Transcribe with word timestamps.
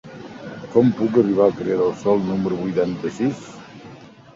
Com 0.75 0.89
puc 1.01 1.21
arribar 1.23 1.45
al 1.47 1.55
carrer 1.59 1.79
del 1.85 1.95
Sol 2.03 2.27
número 2.33 2.61
vuitanta-sis? 2.67 3.51